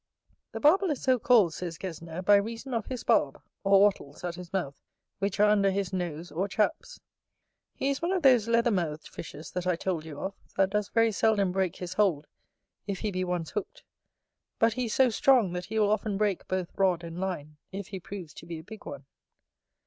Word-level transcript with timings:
The 0.53 0.59
Barbel 0.59 0.89
is 0.89 0.99
so 1.03 1.19
called, 1.19 1.53
says 1.53 1.77
Gesner, 1.77 2.23
by 2.25 2.35
reason 2.37 2.73
of 2.73 2.87
his 2.87 3.03
barb 3.03 3.39
or 3.63 3.81
wattles 3.81 4.23
at 4.23 4.33
his 4.33 4.51
mouth, 4.51 4.81
which 5.19 5.39
are 5.39 5.47
under 5.47 5.69
his 5.69 5.93
nose 5.93 6.31
or 6.31 6.47
chaps. 6.47 6.99
He 7.75 7.91
is 7.91 8.01
one 8.01 8.11
of 8.11 8.23
those 8.23 8.47
leather 8.47 8.71
mouthed 8.71 9.07
fishes 9.07 9.51
that 9.51 9.67
I 9.67 9.75
told 9.75 10.03
you 10.03 10.19
of, 10.19 10.33
that 10.57 10.71
does 10.71 10.89
very 10.89 11.11
seldom 11.11 11.51
break 11.51 11.75
his 11.75 11.93
hold 11.93 12.25
if 12.87 13.01
he 13.01 13.11
be 13.11 13.23
once 13.23 13.51
hooked: 13.51 13.83
but 14.57 14.73
he 14.73 14.85
is 14.85 14.93
so 14.95 15.11
strong, 15.11 15.53
that 15.53 15.65
he 15.65 15.77
will 15.77 15.91
often 15.91 16.17
break 16.17 16.47
both 16.47 16.71
rod 16.75 17.03
and 17.03 17.19
line, 17.19 17.57
if 17.71 17.89
he 17.89 17.99
proves 17.99 18.33
to 18.33 18.47
be 18.47 18.57
a 18.57 18.63
big 18.63 18.87
one. 18.87 19.05